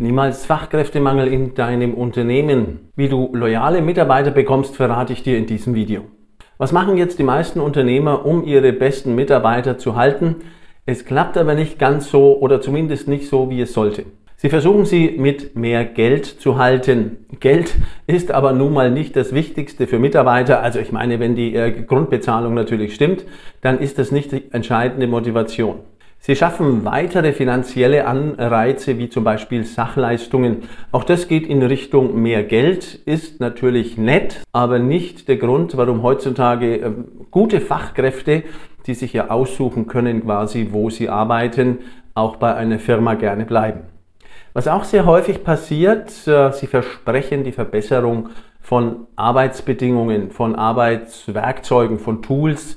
[0.00, 2.88] Niemals Fachkräftemangel in deinem Unternehmen.
[2.96, 6.04] Wie du loyale Mitarbeiter bekommst, verrate ich dir in diesem Video.
[6.56, 10.36] Was machen jetzt die meisten Unternehmer, um ihre besten Mitarbeiter zu halten?
[10.86, 14.06] Es klappt aber nicht ganz so oder zumindest nicht so, wie es sollte.
[14.36, 17.26] Sie versuchen sie mit mehr Geld zu halten.
[17.38, 17.74] Geld
[18.06, 20.62] ist aber nun mal nicht das Wichtigste für Mitarbeiter.
[20.62, 23.26] Also ich meine, wenn die äh, Grundbezahlung natürlich stimmt,
[23.60, 25.80] dann ist das nicht die entscheidende Motivation.
[26.22, 30.64] Sie schaffen weitere finanzielle Anreize wie zum Beispiel Sachleistungen.
[30.92, 36.02] Auch das geht in Richtung mehr Geld, ist natürlich nett, aber nicht der Grund, warum
[36.02, 38.42] heutzutage ähm, gute Fachkräfte,
[38.86, 41.78] die sich ja aussuchen können quasi, wo sie arbeiten,
[42.12, 43.80] auch bei einer Firma gerne bleiben.
[44.52, 48.28] Was auch sehr häufig passiert, äh, sie versprechen die Verbesserung
[48.60, 52.76] von Arbeitsbedingungen, von Arbeitswerkzeugen, von Tools,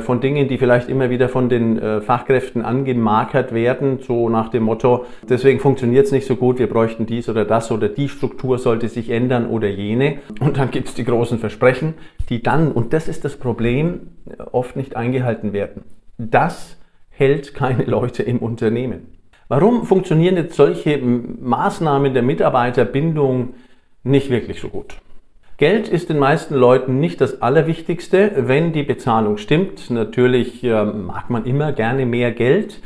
[0.00, 4.62] von Dingen, die vielleicht immer wieder von den äh, Fachkräften angemarkert werden, so nach dem
[4.62, 8.58] Motto, deswegen funktioniert es nicht so gut, wir bräuchten dies oder das oder die Struktur
[8.58, 10.18] sollte sich ändern oder jene.
[10.40, 11.94] Und dann gibt es die großen Versprechen,
[12.28, 14.08] die dann, und das ist das Problem,
[14.52, 15.84] oft nicht eingehalten werden.
[16.18, 16.78] Das
[17.10, 19.08] hält keine Leute im Unternehmen.
[19.48, 23.54] Warum funktionieren jetzt solche Maßnahmen der Mitarbeiterbindung
[24.02, 24.96] nicht wirklich so gut?
[25.58, 29.90] Geld ist den meisten Leuten nicht das Allerwichtigste, wenn die Bezahlung stimmt.
[29.90, 32.82] Natürlich äh, mag man immer gerne mehr Geld.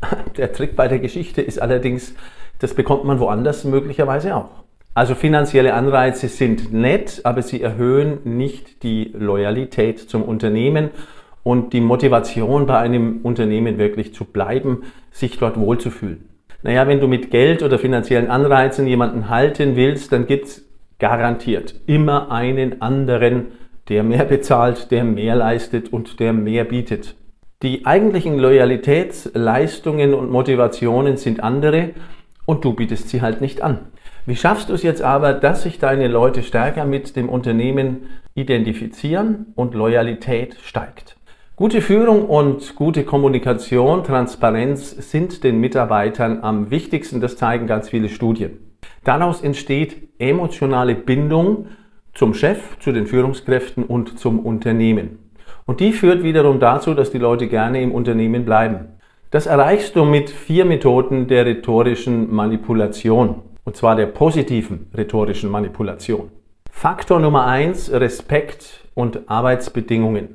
[0.38, 2.14] Der Trick bei der Geschichte ist allerdings,
[2.58, 4.48] das bekommt man woanders möglicherweise auch.
[4.94, 10.88] Also finanzielle Anreize sind nett, aber sie erhöhen nicht die Loyalität zum Unternehmen
[11.42, 16.30] und die Motivation bei einem Unternehmen wirklich zu bleiben, sich dort wohlzufühlen.
[16.62, 20.65] Naja, wenn du mit Geld oder finanziellen Anreizen jemanden halten willst, dann gibt's
[20.98, 23.52] garantiert immer einen anderen,
[23.88, 27.16] der mehr bezahlt, der mehr leistet und der mehr bietet.
[27.62, 31.90] Die eigentlichen Loyalitätsleistungen und Motivationen sind andere
[32.44, 33.78] und du bietest sie halt nicht an.
[34.26, 39.52] Wie schaffst du es jetzt aber, dass sich deine Leute stärker mit dem Unternehmen identifizieren
[39.54, 41.16] und Loyalität steigt?
[41.54, 47.20] Gute Führung und gute Kommunikation, Transparenz sind den Mitarbeitern am wichtigsten.
[47.22, 48.65] Das zeigen ganz viele Studien.
[49.06, 51.68] Daraus entsteht emotionale Bindung
[52.12, 55.20] zum Chef, zu den Führungskräften und zum Unternehmen.
[55.64, 58.88] Und die führt wiederum dazu, dass die Leute gerne im Unternehmen bleiben.
[59.30, 63.42] Das erreichst du mit vier Methoden der rhetorischen Manipulation.
[63.62, 66.32] Und zwar der positiven rhetorischen Manipulation.
[66.72, 70.34] Faktor Nummer eins: Respekt und Arbeitsbedingungen.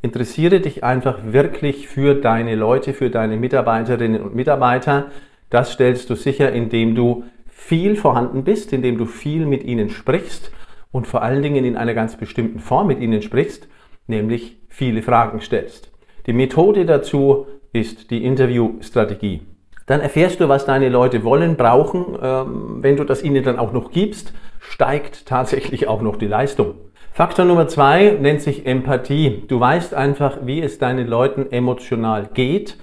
[0.00, 5.06] Interessiere dich einfach wirklich für deine Leute, für deine Mitarbeiterinnen und Mitarbeiter.
[5.50, 7.24] Das stellst du sicher, indem du
[7.62, 10.50] viel vorhanden bist, indem du viel mit ihnen sprichst
[10.90, 13.68] und vor allen Dingen in einer ganz bestimmten Form mit ihnen sprichst,
[14.08, 15.92] nämlich viele Fragen stellst.
[16.26, 19.42] Die Methode dazu ist die Interviewstrategie.
[19.86, 22.18] Dann erfährst du, was deine Leute wollen, brauchen.
[22.20, 26.74] Ähm, wenn du das ihnen dann auch noch gibst, steigt tatsächlich auch noch die Leistung.
[27.12, 29.44] Faktor Nummer zwei nennt sich Empathie.
[29.46, 32.76] Du weißt einfach, wie es deinen Leuten emotional geht,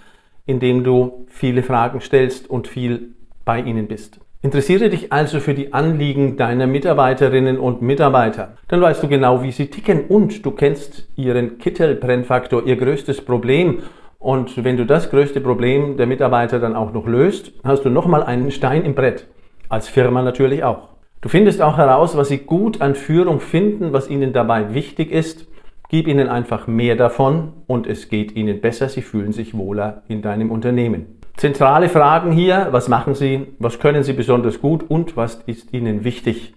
[0.45, 4.19] indem du viele Fragen stellst und viel bei ihnen bist.
[4.41, 8.55] Interessiere dich also für die Anliegen deiner Mitarbeiterinnen und Mitarbeiter.
[8.69, 13.79] Dann weißt du genau, wie sie ticken und du kennst ihren Kittelbrennfaktor, ihr größtes Problem.
[14.17, 18.23] Und wenn du das größte Problem der Mitarbeiter dann auch noch löst, hast du nochmal
[18.23, 19.27] einen Stein im Brett.
[19.67, 20.87] Als Firma natürlich auch.
[21.19, 25.47] Du findest auch heraus, was sie gut an Führung finden, was ihnen dabei wichtig ist.
[25.89, 30.21] Gib ihnen einfach mehr davon und es geht ihnen besser, sie fühlen sich wohler in
[30.21, 31.18] deinem Unternehmen.
[31.39, 36.03] Zentrale Fragen hier, was machen sie, was können sie besonders gut und was ist ihnen
[36.03, 36.53] wichtig.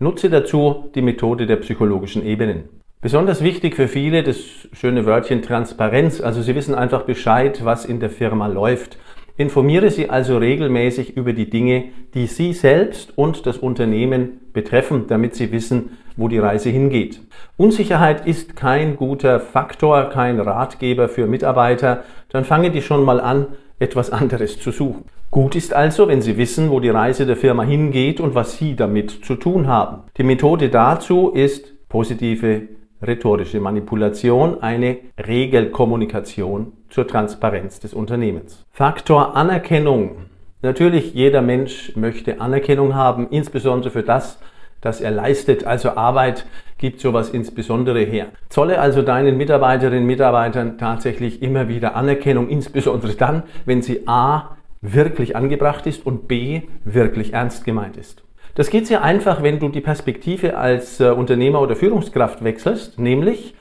[0.00, 2.64] Nutze dazu die Methode der psychologischen Ebenen.
[3.00, 4.38] Besonders wichtig für viele das
[4.72, 8.98] schöne Wörtchen Transparenz, also sie wissen einfach Bescheid, was in der Firma läuft.
[9.36, 11.84] Informiere Sie also regelmäßig über die Dinge,
[12.14, 17.20] die Sie selbst und das Unternehmen betreffen, damit Sie wissen, wo die Reise hingeht.
[17.56, 22.02] Unsicherheit ist kein guter Faktor, kein Ratgeber für Mitarbeiter.
[22.30, 23.46] Dann fangen die schon mal an,
[23.78, 25.04] etwas anderes zu suchen.
[25.30, 28.76] Gut ist also, wenn Sie wissen, wo die Reise der Firma hingeht und was Sie
[28.76, 30.02] damit zu tun haben.
[30.16, 32.68] Die Methode dazu ist positive
[33.02, 38.64] rhetorische Manipulation, eine Regelkommunikation zur Transparenz des Unternehmens.
[38.70, 40.16] Faktor Anerkennung.
[40.62, 44.38] Natürlich, jeder Mensch möchte Anerkennung haben, insbesondere für das,
[44.84, 45.64] das er leistet.
[45.64, 46.46] Also Arbeit
[46.78, 48.28] gibt sowas insbesondere her.
[48.48, 54.56] Zolle also deinen Mitarbeiterinnen und Mitarbeitern tatsächlich immer wieder Anerkennung, insbesondere dann, wenn sie A
[54.80, 58.22] wirklich angebracht ist und B wirklich ernst gemeint ist.
[58.54, 63.54] Das geht sehr einfach, wenn du die Perspektive als äh, Unternehmer oder Führungskraft wechselst, nämlich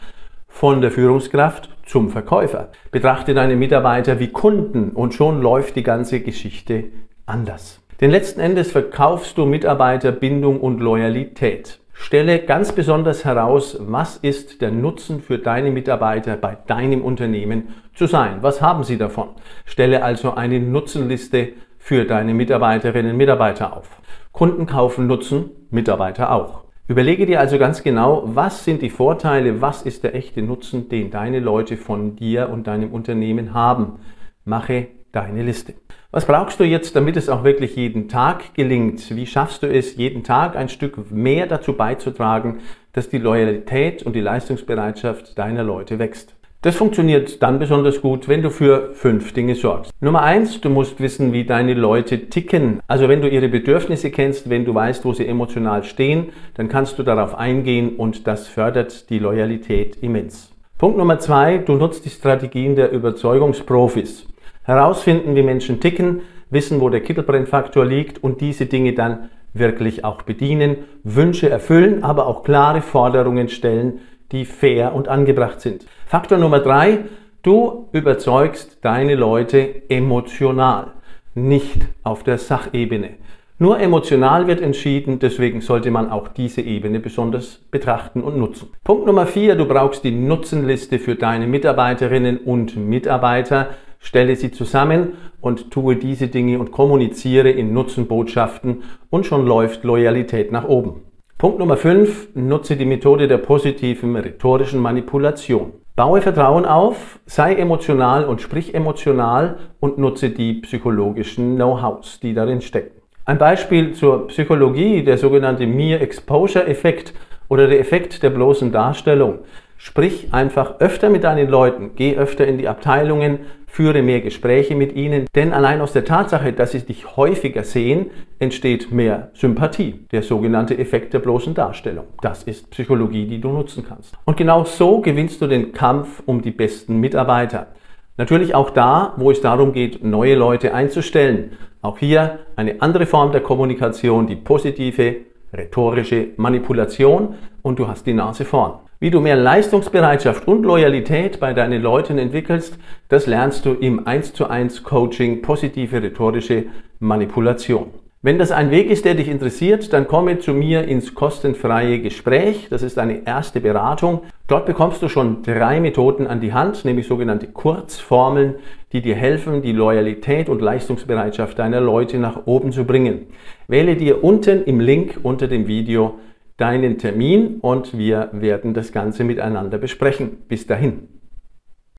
[0.48, 2.70] von der Führungskraft zum Verkäufer.
[2.92, 6.86] Betrachte deine Mitarbeiter wie Kunden und schon läuft die ganze Geschichte
[7.26, 7.83] anders.
[8.04, 11.80] Denn letzten Endes verkaufst du Mitarbeiterbindung und Loyalität.
[11.94, 18.06] Stelle ganz besonders heraus, was ist der Nutzen für deine Mitarbeiter bei deinem Unternehmen zu
[18.06, 18.40] sein.
[18.42, 19.30] Was haben sie davon?
[19.64, 24.02] Stelle also eine Nutzenliste für deine Mitarbeiterinnen und Mitarbeiter auf.
[24.34, 26.66] Kunden kaufen Nutzen, Mitarbeiter auch.
[26.90, 31.10] Überlege dir also ganz genau, was sind die Vorteile, was ist der echte Nutzen, den
[31.10, 34.00] deine Leute von dir und deinem Unternehmen haben.
[34.44, 35.76] Mache deine Liste.
[36.16, 39.16] Was brauchst du jetzt, damit es auch wirklich jeden Tag gelingt?
[39.16, 42.60] Wie schaffst du es, jeden Tag ein Stück mehr dazu beizutragen,
[42.92, 46.36] dass die Loyalität und die Leistungsbereitschaft deiner Leute wächst?
[46.62, 49.92] Das funktioniert dann besonders gut, wenn du für fünf Dinge sorgst.
[50.02, 52.80] Nummer eins, du musst wissen, wie deine Leute ticken.
[52.88, 57.00] Also wenn du ihre Bedürfnisse kennst, wenn du weißt, wo sie emotional stehen, dann kannst
[57.00, 60.52] du darauf eingehen und das fördert die Loyalität immens.
[60.78, 64.28] Punkt Nummer zwei, du nutzt die Strategien der Überzeugungsprofis
[64.64, 70.24] herausfinden, wie Menschen ticken, wissen, wo der Kittelbrennfaktor liegt und diese Dinge dann wirklich auch
[70.24, 74.00] bedienen, Wünsche erfüllen, aber auch klare Forderungen stellen,
[74.32, 75.86] die fair und angebracht sind.
[76.06, 77.06] Faktor Nummer drei,
[77.44, 80.94] du überzeugst deine Leute emotional,
[81.36, 83.12] nicht auf der Sachebene.
[83.60, 88.70] Nur emotional wird entschieden, deswegen sollte man auch diese Ebene besonders betrachten und nutzen.
[88.84, 93.70] Punkt Nummer vier, du brauchst die Nutzenliste für deine Mitarbeiterinnen und Mitarbeiter.
[94.04, 100.52] Stelle sie zusammen und tue diese Dinge und kommuniziere in Nutzenbotschaften und schon läuft Loyalität
[100.52, 101.04] nach oben.
[101.38, 102.36] Punkt Nummer 5.
[102.36, 105.72] Nutze die Methode der positiven rhetorischen Manipulation.
[105.96, 112.60] Baue Vertrauen auf, sei emotional und sprich emotional und nutze die psychologischen Know-hows, die darin
[112.60, 113.02] stecken.
[113.24, 117.14] Ein Beispiel zur Psychologie, der sogenannte Mere Exposure Effekt
[117.48, 119.40] oder der Effekt der bloßen Darstellung.
[119.86, 124.96] Sprich einfach öfter mit deinen Leuten, geh öfter in die Abteilungen, führe mehr Gespräche mit
[124.96, 128.10] ihnen, denn allein aus der Tatsache, dass sie dich häufiger sehen,
[128.40, 132.06] entsteht mehr Sympathie, der sogenannte Effekt der bloßen Darstellung.
[132.22, 134.16] Das ist Psychologie, die du nutzen kannst.
[134.24, 137.68] Und genau so gewinnst du den Kampf um die besten Mitarbeiter.
[138.16, 141.58] Natürlich auch da, wo es darum geht, neue Leute einzustellen.
[141.82, 145.18] Auch hier eine andere Form der Kommunikation, die positive,
[145.54, 148.80] rhetorische Manipulation und du hast die Nase vorn.
[149.00, 152.78] Wie du mehr Leistungsbereitschaft und Loyalität bei deinen Leuten entwickelst,
[153.10, 156.66] das lernst du im 1 zu 1 Coaching positive rhetorische
[157.00, 157.88] Manipulation.
[158.26, 162.68] Wenn das ein Weg ist, der dich interessiert, dann komme zu mir ins kostenfreie Gespräch.
[162.70, 164.22] Das ist eine erste Beratung.
[164.48, 168.56] Dort bekommst du schon drei Methoden an die Hand, nämlich sogenannte Kurzformeln,
[168.94, 173.28] die dir helfen, die Loyalität und Leistungsbereitschaft deiner Leute nach oben zu bringen.
[173.68, 176.14] Wähle dir unten im Link unter dem Video
[176.58, 180.38] deinen Termin und wir werden das Ganze miteinander besprechen.
[180.48, 181.13] Bis dahin.